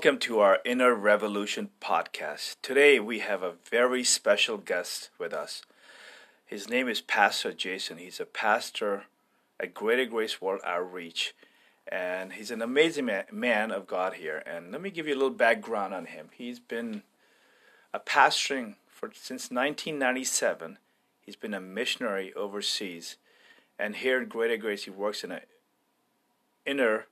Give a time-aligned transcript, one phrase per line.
[0.00, 2.56] Welcome to our Inner Revolution podcast.
[2.62, 5.60] Today we have a very special guest with us.
[6.46, 7.98] His name is Pastor Jason.
[7.98, 9.04] He's a pastor
[9.60, 11.34] at Greater Grace World Outreach,
[11.86, 14.42] and he's an amazing man, of God here.
[14.46, 16.30] And let me give you a little background on him.
[16.32, 17.02] He's been
[17.92, 20.78] a pastoring for since 1997.
[21.20, 23.16] He's been a missionary overseas,
[23.78, 25.42] and here in Greater Grace he works in a
[26.64, 27.04] inner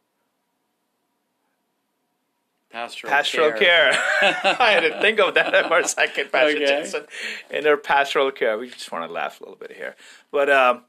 [2.70, 3.92] Pastoral, pastoral care.
[4.22, 6.66] I had to think of that for a second, Pastor Okay.
[6.66, 7.06] Jason.
[7.50, 9.96] In their pastoral care, we just want to laugh a little bit here,
[10.30, 10.82] but um,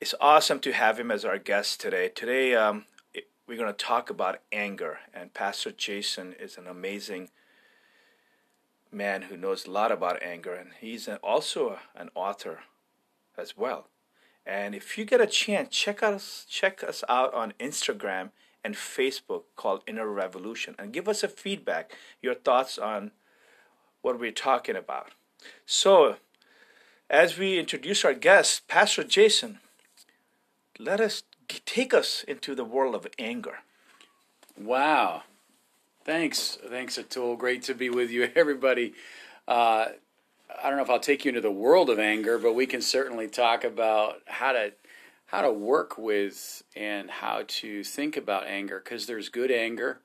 [0.00, 2.08] it's awesome to have him as our guest today.
[2.14, 2.84] Today, um,
[3.14, 7.30] it- we're going to talk about anger, and Pastor Jason is an amazing
[8.92, 12.60] man who knows a lot about anger, and he's an, also an author
[13.38, 13.88] as well.
[14.46, 18.30] And if you get a chance, check us check us out on Instagram
[18.64, 23.10] and Facebook called Inner Revolution and give us a feedback, your thoughts on
[24.02, 25.10] what we're talking about.
[25.66, 26.16] So,
[27.10, 29.58] as we introduce our guest, Pastor Jason,
[30.78, 31.22] let us
[31.66, 33.58] take us into the world of anger.
[34.58, 35.22] Wow.
[36.04, 36.58] Thanks.
[36.68, 37.38] Thanks, Atul.
[37.38, 38.94] Great to be with you, everybody.
[39.46, 39.86] Uh,
[40.62, 42.80] I don't know if I'll take you into the world of anger, but we can
[42.80, 44.72] certainly talk about how to
[45.34, 49.98] how to work with and how to think about anger because there's good anger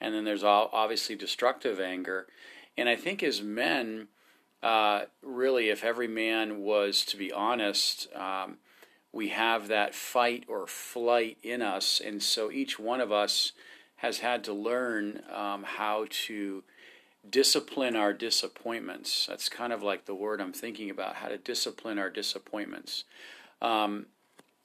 [0.00, 2.26] and then there's obviously destructive anger.
[2.76, 4.08] And I think as men,
[4.60, 8.56] uh, really, if every man was to be honest, um,
[9.12, 12.02] we have that fight or flight in us.
[12.04, 13.52] And so each one of us
[13.98, 16.64] has had to learn um, how to
[17.30, 19.26] discipline our disappointments.
[19.28, 23.04] That's kind of like the word I'm thinking about how to discipline our disappointments.
[23.60, 24.06] Um,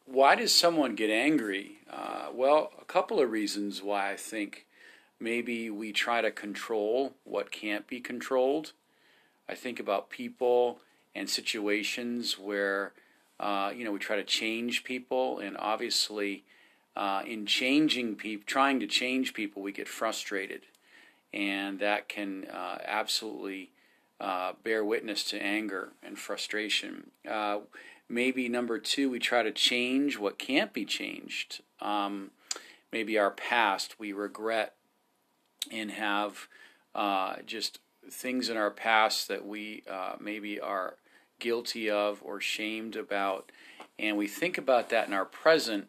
[0.07, 1.79] why does someone get angry?
[1.91, 4.65] Uh, well, a couple of reasons why I think
[5.19, 8.71] maybe we try to control what can't be controlled.
[9.49, 10.79] I think about people
[11.13, 12.93] and situations where
[13.39, 16.43] uh, you know we try to change people, and obviously,
[16.95, 20.61] uh, in changing people, trying to change people, we get frustrated,
[21.33, 23.71] and that can uh, absolutely
[24.19, 27.11] uh, bear witness to anger and frustration.
[28.09, 31.61] Maybe number two, we try to change what can't be changed.
[31.81, 32.31] Um,
[32.91, 34.75] maybe our past we regret
[35.71, 36.47] and have
[36.95, 37.79] uh, just
[38.09, 40.95] things in our past that we uh, maybe are
[41.39, 43.51] guilty of or shamed about,
[43.99, 45.87] and we think about that in our present,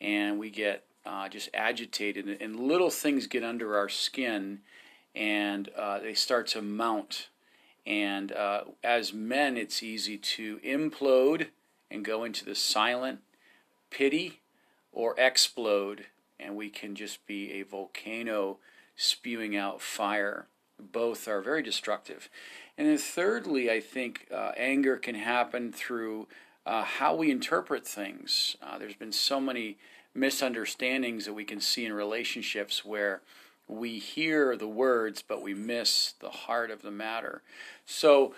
[0.00, 4.60] and we get uh, just agitated, and little things get under our skin,
[5.14, 7.28] and uh, they start to mount.
[7.86, 11.48] And uh, as men, it's easy to implode
[11.90, 13.20] and go into the silent
[13.90, 14.40] pity
[14.90, 16.06] or explode,
[16.40, 18.58] and we can just be a volcano
[18.96, 20.46] spewing out fire.
[20.80, 22.28] Both are very destructive.
[22.76, 26.26] And then, thirdly, I think uh, anger can happen through
[26.66, 28.56] uh, how we interpret things.
[28.60, 29.78] Uh, there's been so many
[30.12, 33.22] misunderstandings that we can see in relationships where
[33.68, 37.42] we hear the words, but we miss the heart of the matter.
[37.84, 38.34] So,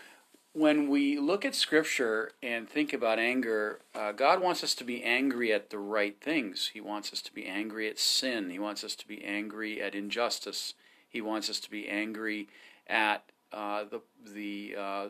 [0.55, 5.05] when we look at Scripture and think about anger, uh, God wants us to be
[5.05, 6.71] angry at the right things.
[6.73, 8.51] He wants us to be angry at sin.
[8.51, 10.75] He wants us to be angry at injustice.
[11.09, 12.49] He wants us to be angry
[12.87, 14.01] at uh, the
[14.35, 15.09] the uh,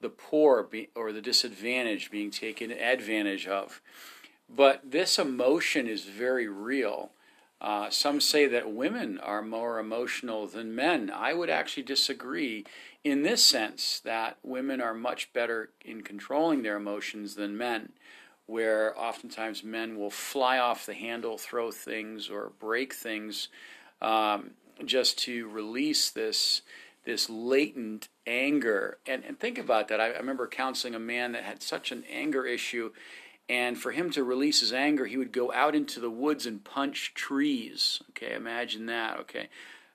[0.00, 3.80] the poor be, or the disadvantaged being taken advantage of.
[4.54, 7.12] But this emotion is very real.
[7.62, 11.12] Uh, some say that women are more emotional than men.
[11.14, 12.64] I would actually disagree
[13.04, 17.92] in this sense that women are much better in controlling their emotions than men,
[18.46, 23.46] where oftentimes men will fly off the handle, throw things, or break things
[24.00, 24.50] um,
[24.84, 26.62] just to release this
[27.04, 28.98] this latent anger.
[29.06, 30.00] And, and think about that.
[30.00, 32.92] I, I remember counseling a man that had such an anger issue
[33.48, 36.64] and for him to release his anger, he would go out into the woods and
[36.64, 38.02] punch trees.
[38.10, 39.18] Okay, imagine that.
[39.20, 39.48] Okay,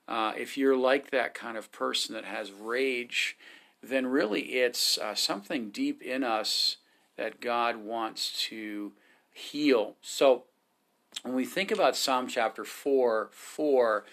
[0.07, 3.37] uh, if you're like that kind of person that has rage,
[3.81, 6.77] then really it's uh, something deep in us
[7.17, 8.91] that God wants to
[9.31, 9.95] heal.
[10.01, 10.43] So
[11.23, 14.05] when we think about Psalm chapter 4 4,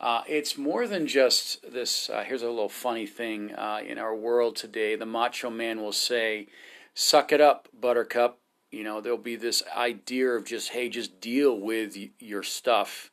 [0.00, 2.10] uh, it's more than just this.
[2.10, 4.96] Uh, here's a little funny thing uh, in our world today.
[4.96, 6.48] The macho man will say,
[6.94, 8.38] Suck it up, buttercup.
[8.72, 13.10] You know, there'll be this idea of just, hey, just deal with y- your stuff.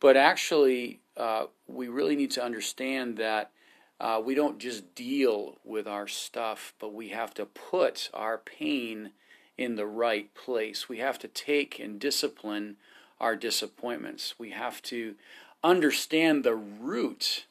[0.00, 3.52] But actually, uh, we really need to understand that
[4.00, 9.12] uh, we don't just deal with our stuff, but we have to put our pain
[9.56, 10.88] in the right place.
[10.88, 12.76] We have to take and discipline
[13.20, 14.34] our disappointments.
[14.38, 15.14] We have to
[15.62, 17.44] understand the root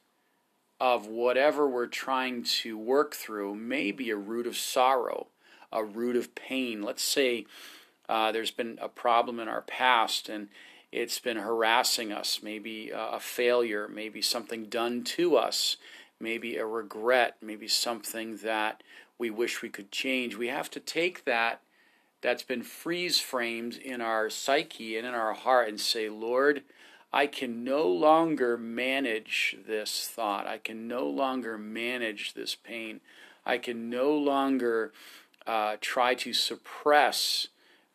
[0.80, 5.28] of whatever we're trying to work through may be a root of sorrow,
[5.72, 6.82] a root of pain.
[6.82, 7.46] Let's say
[8.08, 10.50] uh, there's been a problem in our past and
[10.92, 15.78] it's been harassing us, maybe a failure, maybe something done to us,
[16.20, 18.82] maybe a regret, maybe something that
[19.20, 20.36] we wish we could change.
[20.36, 21.62] We have to take that
[22.22, 26.64] that's been freeze framed in our psyche and in our heart and say, Lord,
[27.14, 30.48] I can no longer manage this thought.
[30.48, 33.02] I can no longer manage this pain.
[33.46, 34.92] I can no longer
[35.50, 37.48] uh, try to suppress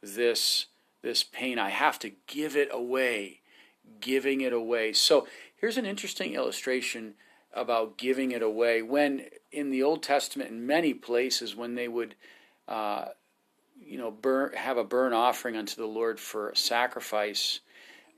[0.02, 0.66] this
[1.02, 1.58] this pain.
[1.58, 3.42] I have to give it away,
[4.00, 4.92] giving it away.
[4.92, 7.14] So here's an interesting illustration
[7.52, 8.82] about giving it away.
[8.82, 12.16] When in the Old Testament, in many places, when they would
[12.66, 13.04] uh,
[13.80, 17.60] you know, burn, have a burn offering unto the Lord for sacrifice,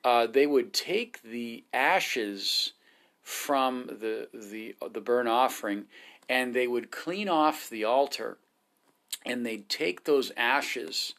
[0.02, 2.72] uh, they would take the ashes
[3.22, 5.84] from the the the burn offering,
[6.28, 8.38] and they would clean off the altar,
[9.26, 11.14] and they'd take those ashes,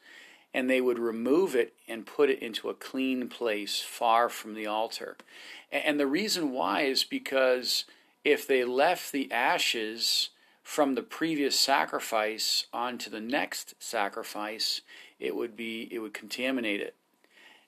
[0.54, 4.65] and they would remove it and put it into a clean place far from the
[4.65, 5.18] altar,
[5.71, 7.86] and the reason why is because
[8.24, 10.30] if they left the ashes
[10.68, 14.81] from the previous sacrifice onto the next sacrifice,
[15.18, 16.94] it would be it would contaminate it.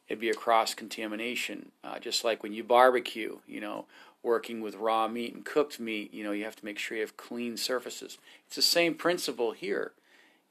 [0.10, 3.40] It'd be a cross contamination, uh, just like when you barbecue.
[3.48, 3.86] You know,
[4.22, 7.04] working with raw meat and cooked meat, you know, you have to make sure you
[7.04, 8.18] have clean surfaces.
[8.48, 9.94] It's the same principle here.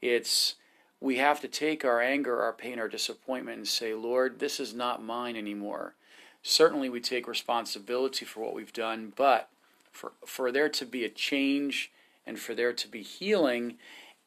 [0.01, 0.55] It's
[1.01, 4.75] we have to take our anger, our pain, our disappointment, and say, Lord, this is
[4.75, 5.95] not mine anymore.
[6.43, 9.49] Certainly, we take responsibility for what we've done, but
[9.91, 11.91] for for there to be a change
[12.27, 13.79] and for there to be healing,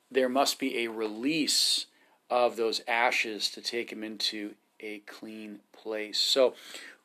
[0.09, 1.85] there must be a release
[2.29, 6.17] of those ashes to take them into a clean place.
[6.17, 6.55] So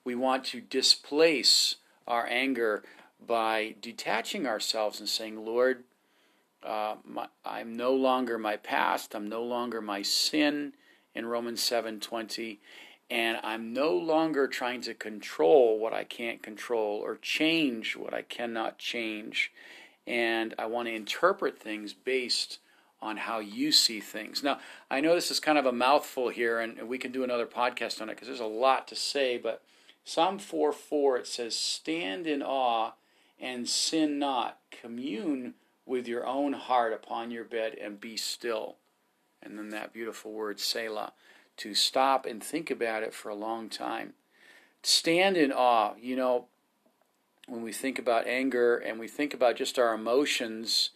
[0.05, 1.77] we want to displace
[2.07, 2.85] our anger
[3.25, 5.85] by detaching ourselves and saying, Lord,
[6.63, 9.15] uh, my, I'm no longer my past.
[9.15, 10.75] I'm no longer my sin
[11.15, 12.59] in Romans 7:20,
[13.11, 18.23] and I'm no longer trying to control what I can't control or change what I
[18.23, 19.53] cannot change
[20.07, 22.59] and I want to interpret things based
[23.03, 24.43] on how you see things.
[24.43, 24.59] Now,
[24.91, 28.01] I know this is kind of a mouthful here, and we can do another podcast
[28.01, 29.63] on it because there's a lot to say, but
[30.05, 32.93] Psalm 4 4, it says, Stand in awe
[33.41, 34.59] and sin not.
[34.71, 35.55] Commune
[35.87, 38.77] with your own heart upon your bed and be still.
[39.43, 41.13] And then that beautiful word, Selah,
[41.59, 44.15] to stop and think about it for a long time.
[44.83, 45.95] Stand in awe.
[46.01, 46.47] You know,
[47.47, 50.91] when we think about anger and we think about just our emotions,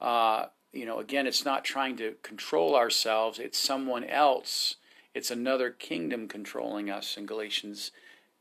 [0.00, 4.76] uh, you know, again, it's not trying to control ourselves, it's someone else.
[5.14, 7.16] It's another kingdom controlling us.
[7.18, 7.92] In Galatians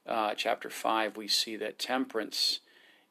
[0.08, 2.62] uh, chapter 5, we see that temperance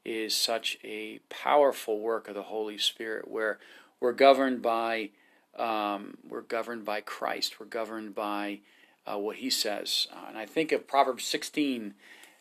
[0.04, 3.58] is such a powerful work of the Holy Spirit where
[4.00, 5.10] we're governed by.
[5.58, 7.58] Um, we're governed by Christ.
[7.58, 8.60] We're governed by
[9.06, 10.06] uh, what He says.
[10.12, 11.94] Uh, and I think of Proverbs 16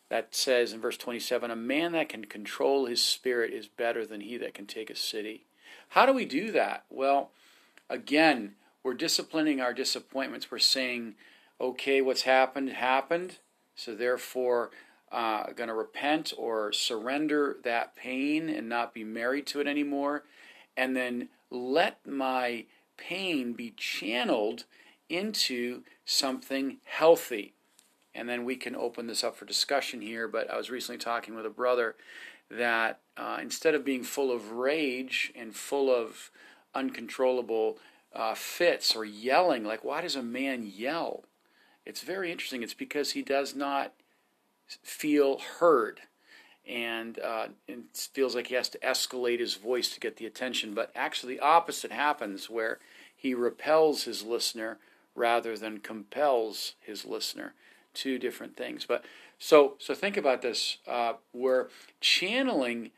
[0.10, 4.22] that says in verse 27 a man that can control his spirit is better than
[4.22, 5.46] he that can take a city.
[5.90, 6.84] How do we do that?
[6.90, 7.32] Well,
[7.90, 10.52] again, we're disciplining our disappointments.
[10.52, 11.16] We're saying,
[11.62, 13.38] okay, what's happened happened,
[13.76, 14.72] so therefore,
[15.12, 20.24] uh, going to repent or surrender that pain and not be married to it anymore,
[20.78, 22.66] and then let my
[22.98, 24.66] pain be channeled
[25.10, 27.54] into something healthy
[28.20, 30.28] and then we can open this up for discussion here.
[30.28, 31.96] But I was recently talking with a brother
[32.50, 36.32] that uh, instead of being full of rage and full of
[36.74, 37.78] uncontrollable
[38.14, 41.24] uh, fits or yelling, like why does a man yell?
[41.86, 42.64] It's very interesting.
[42.64, 43.94] It's because he does not
[44.84, 46.02] feel heard.
[46.68, 50.76] And, uh, and feels like he has to escalate his voice to get the attention.
[50.76, 52.78] But actually, the opposite happens where
[53.16, 54.78] he repels his listener
[55.16, 57.54] rather than compels his listener
[57.94, 58.86] two different things.
[58.86, 59.04] But
[59.38, 61.68] so so think about this: uh, we're
[62.02, 62.92] channeling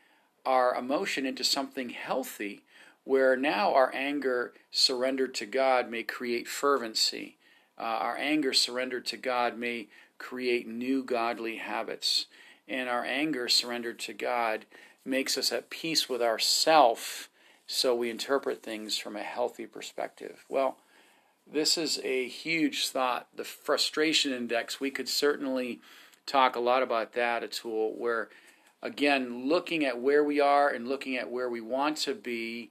[0.44, 2.62] our emotion into something healthy,
[3.04, 7.36] where now our anger surrendered to God may create fervency.
[7.78, 9.88] Uh, our anger surrendered to God may
[10.22, 12.26] create new godly habits,
[12.66, 14.64] and our anger surrendered to God
[15.04, 17.28] makes us at peace with ourself.
[17.66, 20.44] So we interpret things from a healthy perspective.
[20.48, 20.78] Well
[21.50, 23.26] this is a huge thought.
[23.34, 25.80] The frustration index, we could certainly
[26.26, 28.28] talk a lot about that, Atul where,
[28.82, 32.70] again, looking at where we are and looking at where we want to be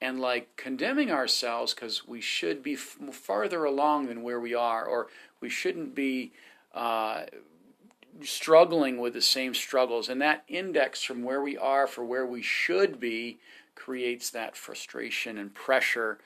[0.00, 4.84] and like condemning ourselves because we should be f- farther along than where we are,
[4.84, 5.08] or
[5.40, 6.32] we shouldn't be
[6.76, 7.24] uh,
[8.22, 10.08] struggling with the same struggles.
[10.08, 13.38] And that index from where we are for where we should be
[13.74, 16.18] creates that frustration and pressure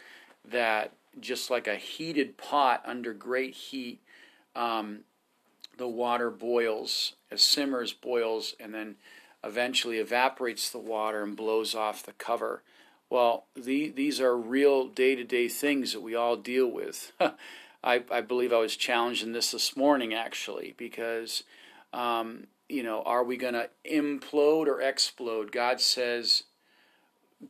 [0.44, 4.00] that, just like a heated pot under great heat,
[4.54, 5.00] um,
[5.76, 8.96] the water boils, it simmers, boils, and then
[9.42, 12.62] eventually evaporates the water and blows off the cover.
[13.08, 17.12] Well, the, these are real day to day things that we all deal with.
[17.82, 21.44] I, I believe I was challenged in this this morning, actually, because,
[21.92, 25.50] um, you know, are we going to implode or explode?
[25.50, 26.44] God says,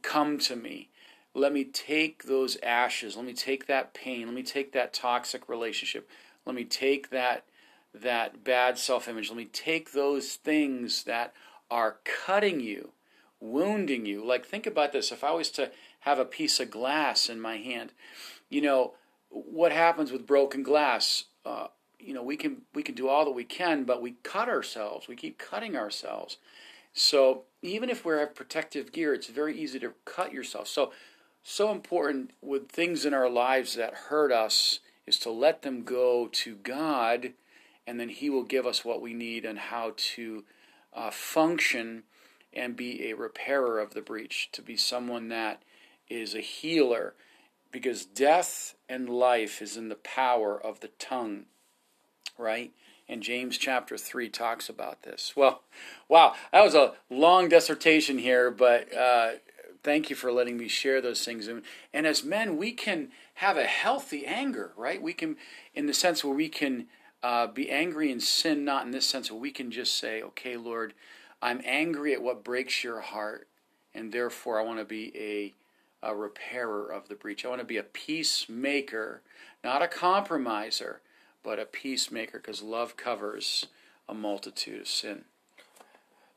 [0.02, 0.88] Come to me.
[1.34, 3.16] Let me take those ashes.
[3.16, 4.26] Let me take that pain.
[4.26, 6.08] Let me take that toxic relationship.
[6.44, 7.44] Let me take that
[7.92, 9.30] that bad self-image.
[9.30, 11.34] Let me take those things that
[11.70, 12.92] are cutting you,
[13.40, 14.24] wounding you.
[14.24, 15.10] Like think about this.
[15.10, 17.92] If I was to have a piece of glass in my hand,
[18.48, 18.94] you know,
[19.30, 21.24] what happens with broken glass?
[21.44, 21.68] Uh,
[21.98, 25.08] you know, we can we can do all that we can, but we cut ourselves.
[25.08, 26.38] We keep cutting ourselves.
[26.92, 30.68] So even if we have protective gear, it's very easy to cut yourself.
[30.68, 30.92] So
[31.42, 36.28] so important with things in our lives that hurt us is to let them go
[36.30, 37.32] to God,
[37.86, 40.44] and then He will give us what we need and how to
[40.92, 42.04] uh, function
[42.52, 45.62] and be a repairer of the breach, to be someone that
[46.08, 47.14] is a healer
[47.72, 51.44] because death and life is in the power of the tongue,
[52.38, 52.72] right?
[53.08, 55.32] And James chapter 3 talks about this.
[55.36, 55.62] Well,
[56.08, 59.32] wow, that was a long dissertation here, but uh,
[59.82, 61.48] thank you for letting me share those things.
[61.48, 65.02] And as men, we can have a healthy anger, right?
[65.02, 65.36] We can,
[65.74, 66.86] in the sense where we can
[67.22, 70.56] uh, be angry and sin, not in this sense where we can just say, okay,
[70.56, 70.94] Lord,
[71.42, 73.48] I'm angry at what breaks your heart,
[73.94, 75.54] and therefore I want to be a
[76.02, 77.44] a repairer of the breach.
[77.44, 79.22] I want to be a peacemaker,
[79.62, 81.00] not a compromiser,
[81.42, 83.66] but a peacemaker because love covers
[84.08, 85.24] a multitude of sin.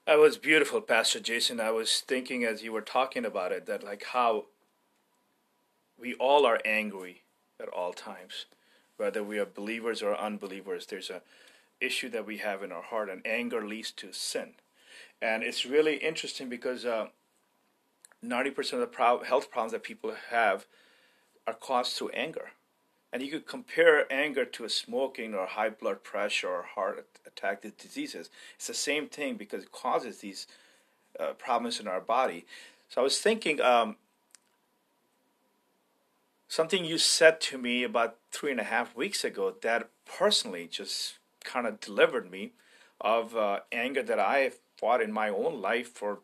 [0.05, 1.62] That was beautiful, Pastor Jason.
[1.62, 4.46] I was thinking as you were talking about it that, like, how
[5.98, 7.22] we all are angry
[7.58, 8.46] at all times,
[8.98, 10.86] whether we are believers or unbelievers.
[10.86, 11.22] There's a
[11.79, 14.55] issue that we have in our heart, and anger leads to sin.
[15.22, 17.08] And it's really interesting because uh,
[18.24, 20.65] 90% of the pro- health problems that people have
[21.46, 22.51] are caused through anger.
[23.12, 28.30] And you could compare anger to smoking or high blood pressure or heart attack diseases.
[28.56, 30.48] It's the same thing because it causes these
[31.20, 32.46] uh, problems in our body.
[32.89, 33.98] So I was thinking um,
[36.48, 41.15] something you said to me about three and a half weeks ago that personally just
[41.44, 42.51] kind of delivered me
[43.00, 46.20] of uh, anger that I fought in my own life for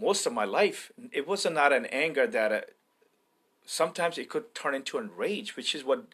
[0.00, 2.60] most of my life, it was not an anger that uh,
[3.64, 6.06] sometimes it could turn into a rage, which is what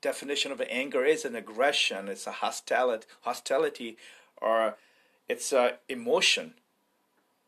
[0.00, 3.96] definition of anger is an aggression, it's a hostility, hostility
[4.40, 4.76] or
[5.28, 6.54] it's a emotion,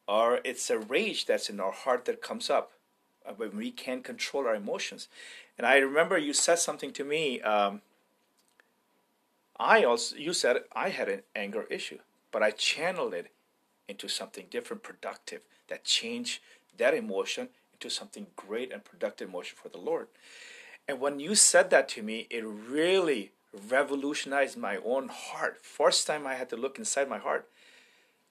[0.06, 2.72] or it's a rage that's in our heart that comes up
[3.26, 5.08] uh, when we can't control our emotions.
[5.58, 7.40] And I remember you said something to me.
[7.40, 7.82] Um,
[9.58, 11.98] I also you said I had an anger issue,
[12.30, 13.30] but I channeled it
[13.88, 16.42] into something different, productive that change
[16.76, 20.08] that emotion into something great and productive emotion for the Lord.
[20.88, 23.32] And when you said that to me, it really
[23.68, 25.58] revolutionized my own heart.
[25.62, 27.48] First time I had to look inside my heart.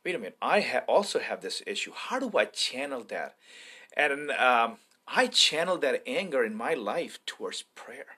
[0.04, 1.92] Wait a minute, I ha- also have this issue.
[1.96, 3.36] How do I channel that?
[3.96, 8.18] And um, I channel that anger in my life towards prayer.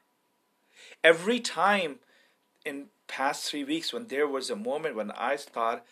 [1.03, 1.99] Every time
[2.65, 5.85] in past three weeks when there was a moment when I thought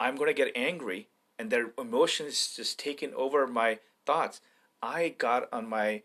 [0.00, 1.08] I'm going to get angry,
[1.38, 4.40] and their emotions just taking over my thoughts
[4.82, 6.02] i got on my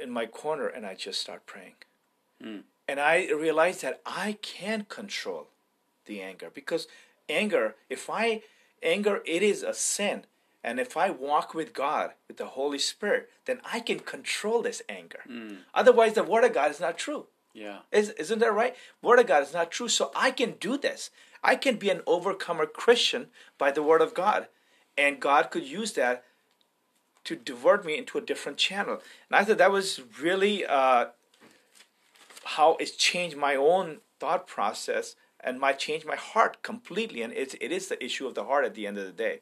[0.00, 1.74] in my corner and i just start praying.
[2.42, 2.62] Mm.
[2.86, 5.48] and i realized that i can control
[6.04, 6.86] the anger because
[7.28, 8.42] anger if i
[8.82, 10.24] anger it is a sin.
[10.62, 14.82] And if i walk with god with the holy spirit then i can control this
[14.88, 15.20] anger.
[15.30, 15.58] Mm.
[15.72, 17.26] otherwise the word of god is not true.
[17.54, 17.78] Yeah.
[17.90, 18.76] Is, isn't that right?
[19.00, 21.10] Word of god is not true so i can do this
[21.46, 24.48] I can be an overcomer Christian by the Word of God.
[24.98, 26.24] And God could use that
[27.22, 29.00] to divert me into a different channel.
[29.28, 31.06] And I thought that was really uh,
[32.44, 37.22] how it's changed my own thought process and might change my heart completely.
[37.22, 39.40] And it's, it is the issue of the heart at the end of the day.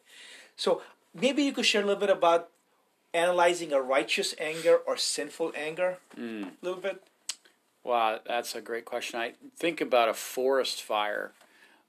[0.57, 0.83] So
[1.15, 2.51] maybe you could share a little bit about
[3.15, 6.45] analyzing a righteous anger or sinful anger mm.
[6.45, 7.03] a little bit.
[7.83, 9.19] Wow, that's a great question.
[9.19, 11.33] I think about a forest fire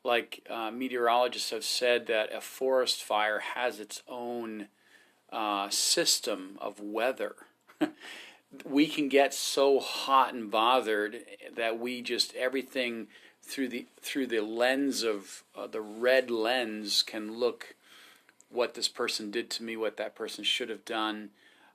[0.05, 4.67] like uh, meteorologists have said that a forest fire has its own
[5.31, 7.35] uh, system of weather.
[8.63, 11.21] we can get so hot and bothered
[11.55, 13.07] that we just everything
[13.41, 17.75] through the through the lens of uh, the red lens can look
[18.49, 21.29] what this person did to me, what that person should have done.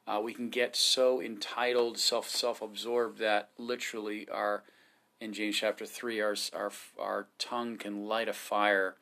[0.07, 4.63] Uh, we can get so entitled, self self absorbed that literally our
[5.21, 8.97] in James chapter three, our our our tongue can light a fire.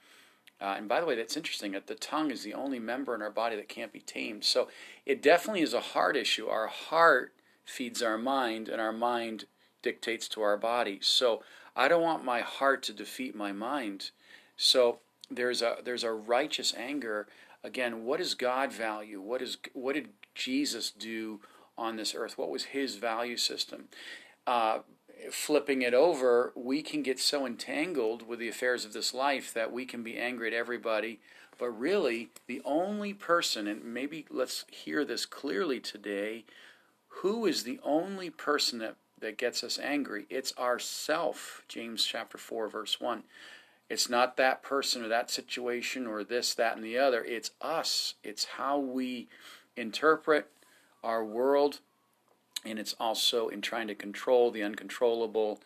[0.61, 1.73] Uh, and by the way, that's interesting.
[1.73, 4.45] That the tongue is the only member in our body that can't be tamed.
[4.45, 4.69] So
[5.07, 6.49] it definitely is a heart issue.
[6.49, 7.33] Our heart
[7.65, 9.45] feeds our mind, and our mind
[9.83, 10.99] dictates to our body.
[11.01, 11.43] So
[11.77, 14.11] I don't want my heart to defeat my mind.
[14.57, 14.99] So
[15.31, 17.29] there's a there's a righteous anger.
[17.63, 19.21] Again, what does God value?
[19.21, 21.41] What is what did Jesus do
[21.77, 22.37] on this earth?
[22.37, 23.85] What was His value system?
[24.45, 24.81] Uh,
[25.31, 29.73] flipping it over, we can get so entangled with the affairs of this life that
[29.73, 31.21] we can be angry at everybody.
[31.59, 36.45] But really, the only person, and maybe let's hear this clearly today,
[37.09, 40.27] who is the only person that, that gets us angry?
[40.31, 41.65] It's ourself.
[41.67, 43.25] James chapter 4, verse 1.
[43.91, 47.25] It's not that person or that situation or this, that, and the other.
[47.25, 48.15] It's us.
[48.23, 49.29] It's how we
[49.77, 50.51] interpret
[51.03, 51.81] our world,
[52.65, 55.61] and it's also in trying to control the uncontrollable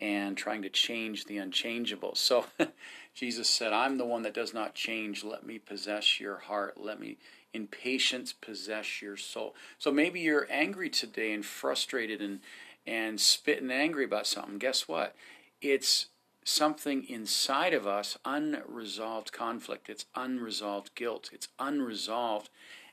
[0.00, 2.14] and trying to change the unchangeable.
[2.14, 2.46] So
[3.14, 5.24] Jesus said, I'm the one that does not change.
[5.24, 6.80] Let me possess your heart.
[6.80, 7.18] Let me,
[7.52, 9.54] in patience, possess your soul.
[9.78, 12.40] So maybe you're angry today and frustrated and,
[12.86, 14.58] and spitting angry about something.
[14.58, 15.16] Guess what?
[15.60, 16.06] It's
[16.44, 19.88] something inside of us, unresolved conflict.
[19.90, 21.30] It's unresolved guilt.
[21.32, 22.50] It's unresolved.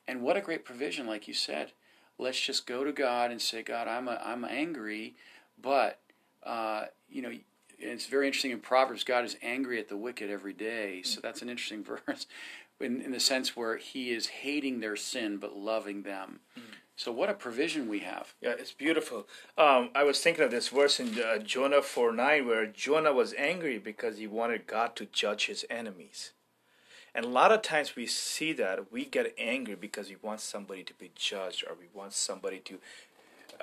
[0.08, 1.72] And what a great provision, like you said.
[2.18, 5.16] Let's just go to God and say, God, I'm, a, I'm angry,
[5.62, 6.00] but,
[6.44, 7.32] uh, you know,
[7.78, 11.02] it's very interesting in Proverbs, God is angry at the wicked every day.
[11.04, 12.26] So that's an interesting verse
[12.80, 16.40] in, in the sense where he is hating their sin but loving them.
[16.58, 16.64] Mm.
[16.98, 18.34] So what a provision we have.
[18.42, 19.28] Yeah, it's beautiful.
[19.58, 23.34] Um, I was thinking of this verse in uh, Jonah 4 9 where Jonah was
[23.38, 26.32] angry because he wanted God to judge his enemies.
[27.16, 30.84] And a lot of times we see that we get angry because we want somebody
[30.84, 32.80] to be judged or we want somebody to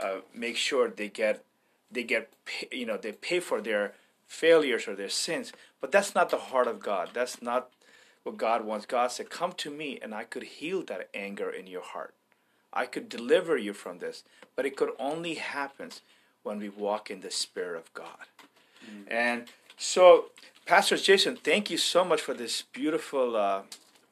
[0.02, 1.44] uh, make sure they get
[1.90, 2.32] they get
[2.70, 3.92] you know they pay for their
[4.26, 5.52] failures or their sins.
[5.82, 7.10] But that's not the heart of God.
[7.12, 7.68] That's not
[8.22, 8.86] what God wants.
[8.86, 12.14] God said, "Come to me, and I could heal that anger in your heart."
[12.72, 14.24] I could deliver you from this,
[14.56, 15.90] but it could only happen
[16.42, 18.26] when we walk in the Spirit of God.
[18.84, 19.12] Mm.
[19.12, 19.48] And
[19.82, 20.26] so,
[20.64, 23.62] Pastor Jason, thank you so much for this beautiful uh,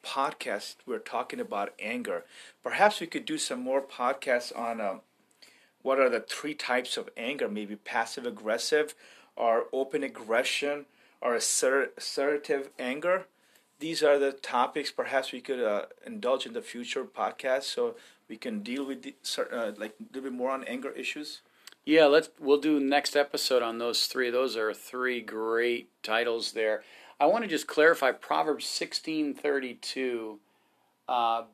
[0.04, 0.74] podcast.
[0.84, 2.24] We're talking about anger.
[2.64, 4.96] Perhaps we could do some more podcasts on uh,
[5.82, 8.94] what are the three types of anger maybe passive aggressive,
[9.36, 10.86] or open aggression,
[11.20, 13.26] or assertive anger.
[13.78, 17.62] These are the topics perhaps we could uh, indulge in the future podcast.
[17.62, 17.94] So
[18.28, 21.42] we can deal with the, uh, like a little bit more on anger issues.
[21.84, 24.30] Yeah, let's we'll do next episode on those three.
[24.30, 26.82] Those are three great titles there.
[27.18, 30.40] I want to just clarify Proverbs sixteen thirty two.
[31.08, 31.44] Uh,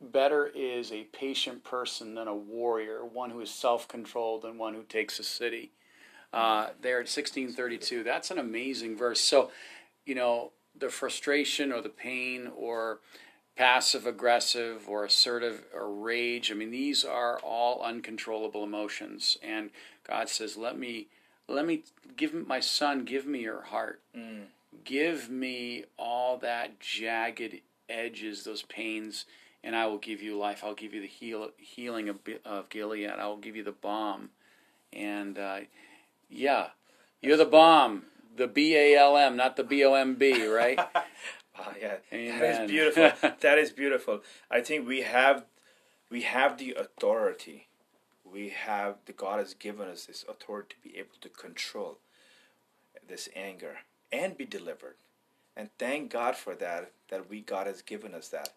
[0.00, 4.74] better is a patient person than a warrior, one who is self controlled and one
[4.74, 5.70] who takes a city.
[6.32, 8.02] Uh, there at sixteen thirty two.
[8.02, 9.20] That's an amazing verse.
[9.20, 9.50] So,
[10.04, 13.00] you know, the frustration or the pain or
[13.56, 16.50] passive aggressive or assertive or rage.
[16.50, 19.38] I mean, these are all uncontrollable emotions.
[19.42, 19.70] And
[20.06, 21.08] God says, "Let me,
[21.48, 21.84] let me
[22.16, 23.04] give my son.
[23.04, 24.00] Give me your heart.
[24.16, 24.46] Mm.
[24.84, 29.24] Give me all that jagged edges, those pains."
[29.62, 30.62] And I will give you life.
[30.62, 33.08] I'll give you the heal, healing of, of Gilead.
[33.08, 34.28] I will give you the bomb.
[34.92, 35.60] And uh,
[36.28, 36.68] yeah,
[37.22, 38.02] you're the bomb
[38.36, 40.78] the B A L M, not the B O M B, right?
[41.58, 42.40] Oh, yeah, Amen.
[42.40, 43.30] that is beautiful.
[43.40, 44.20] that is beautiful.
[44.50, 45.44] I think we have
[46.10, 47.68] we have the authority.
[48.24, 51.98] We have the God has given us this authority to be able to control
[53.08, 53.78] this anger
[54.12, 54.96] and be delivered.
[55.56, 56.90] And thank God for that.
[57.08, 58.50] That we God has given us that.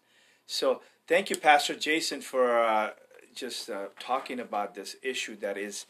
[0.47, 2.91] So thank you, Pastor Jason, for uh,
[3.36, 5.86] just uh, talking about this issue that is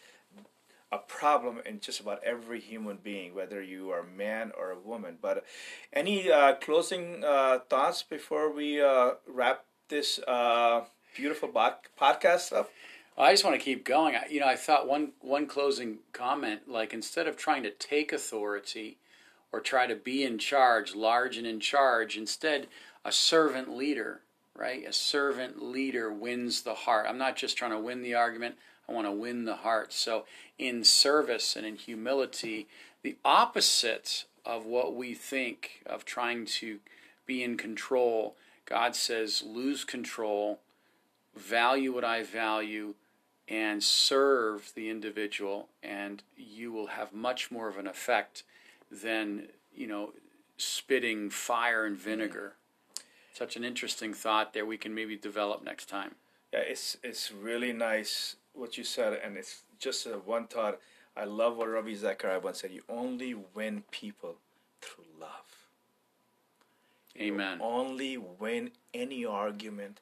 [0.91, 4.79] a problem in just about every human being, whether you are a man or a
[4.79, 5.17] woman.
[5.21, 5.43] But
[5.91, 12.71] any uh, closing uh, thoughts before we uh, wrap this uh, beautiful podcast up?
[13.17, 14.15] I just want to keep going.
[14.29, 18.97] You know, I thought one one closing comment, like instead of trying to take authority
[19.51, 22.67] or try to be in charge, large and in charge, instead
[23.03, 24.21] a servant leader,
[24.55, 24.85] right?
[24.87, 27.07] A servant leader wins the heart.
[27.09, 28.55] I'm not just trying to win the argument.
[28.87, 29.91] I want to win the heart.
[29.93, 30.25] So,
[30.57, 32.67] in service and in humility,
[33.03, 36.79] the opposite of what we think of trying to
[37.25, 40.59] be in control, God says, lose control,
[41.35, 42.95] value what I value,
[43.47, 48.43] and serve the individual, and you will have much more of an effect
[48.91, 50.13] than you know
[50.57, 52.53] spitting fire and vinegar.
[53.33, 54.65] Such an interesting thought there.
[54.65, 56.15] We can maybe develop next time.
[56.51, 60.79] Yeah, it's it's really nice what you said, and it's just a one thought.
[61.15, 62.71] I love what Ravi Zacharias once said.
[62.71, 64.35] You only win people
[64.81, 65.67] through love.
[67.19, 67.57] Amen.
[67.57, 69.99] You only win any argument,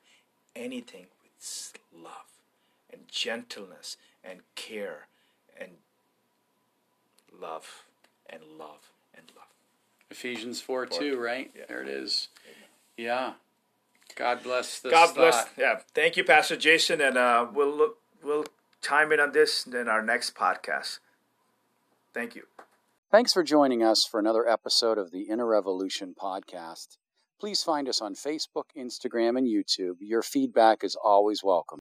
[0.55, 2.25] anything with love
[2.91, 5.07] and gentleness and care
[5.57, 5.71] and
[7.39, 7.85] love
[8.29, 9.45] and love and love.
[10.11, 11.51] Ephesians 4 2, right?
[11.55, 11.63] Yeah.
[11.67, 12.29] There it is.
[12.97, 13.33] Yeah.
[14.15, 15.35] God bless this God bless.
[15.35, 15.49] thought.
[15.57, 15.79] Yeah.
[15.93, 17.97] Thank you, Pastor Jason, and uh, we'll look.
[18.25, 18.45] We'll
[18.81, 20.97] chime in on this in our next podcast.
[22.11, 22.43] Thank you.
[23.11, 26.97] Thanks for joining us for another episode of the Inner Revolution podcast.
[27.39, 29.97] Please find us on Facebook, Instagram, and YouTube.
[29.99, 31.79] Your feedback is always welcome.